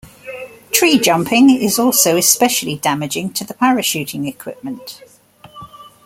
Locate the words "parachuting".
3.53-4.27